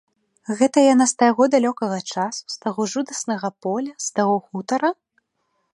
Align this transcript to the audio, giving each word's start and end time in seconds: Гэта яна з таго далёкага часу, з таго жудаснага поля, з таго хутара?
Гэта 0.61 0.83
яна 0.93 1.05
з 1.11 1.19
таго 1.23 1.43
далёкага 1.55 1.99
часу, 2.15 2.41
з 2.55 2.59
таго 2.65 2.81
жудаснага 2.95 3.47
поля, 3.67 3.93
з 4.09 4.13
таго 4.21 4.35
хутара? 4.49 4.89